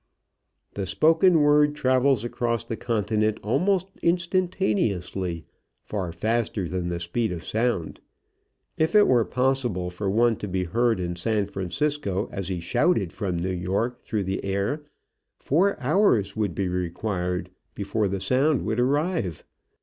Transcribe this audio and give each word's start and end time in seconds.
The 0.73 0.87
spoken 0.87 1.41
word 1.41 1.75
travels 1.75 2.25
across 2.25 2.63
the 2.63 2.75
continent 2.75 3.39
almost 3.43 3.91
instantaneously, 4.01 5.45
far 5.83 6.11
faster 6.11 6.67
than 6.67 6.89
the 6.89 6.99
speed 6.99 7.31
of 7.31 7.45
sound. 7.45 7.99
If 8.79 8.95
it 8.95 9.07
were 9.07 9.23
possible 9.25 9.91
for 9.91 10.09
one 10.09 10.37
to 10.37 10.47
be 10.47 10.63
heard 10.63 10.99
in 10.99 11.15
San 11.15 11.45
Francisco 11.45 12.27
as 12.31 12.47
he 12.47 12.59
shouted 12.59 13.13
from 13.13 13.37
New 13.37 13.53
York 13.53 13.99
through 13.99 14.23
the 14.23 14.43
air, 14.43 14.81
four 15.37 15.79
hours 15.79 16.35
would 16.35 16.55
be 16.55 16.67
required 16.67 17.51
before 17.75 18.07
the 18.07 18.19
sound 18.19 18.63
would 18.65 18.79
arrive. 18.79 19.43